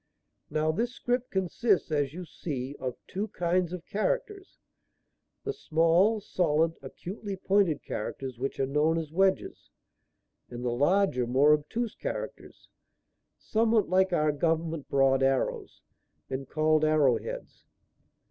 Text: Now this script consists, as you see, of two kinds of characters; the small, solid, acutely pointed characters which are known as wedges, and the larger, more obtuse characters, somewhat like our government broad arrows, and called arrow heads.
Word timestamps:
Now 0.49 0.71
this 0.71 0.95
script 0.95 1.29
consists, 1.29 1.91
as 1.91 2.11
you 2.11 2.25
see, 2.25 2.75
of 2.79 2.95
two 3.05 3.27
kinds 3.27 3.71
of 3.71 3.85
characters; 3.85 4.57
the 5.43 5.53
small, 5.53 6.19
solid, 6.19 6.75
acutely 6.81 7.35
pointed 7.35 7.83
characters 7.83 8.39
which 8.39 8.59
are 8.59 8.65
known 8.65 8.97
as 8.97 9.11
wedges, 9.11 9.69
and 10.49 10.65
the 10.65 10.71
larger, 10.71 11.27
more 11.27 11.53
obtuse 11.53 11.93
characters, 11.93 12.67
somewhat 13.37 13.89
like 13.89 14.11
our 14.11 14.31
government 14.31 14.89
broad 14.89 15.21
arrows, 15.21 15.83
and 16.31 16.49
called 16.49 16.83
arrow 16.83 17.19
heads. 17.19 17.63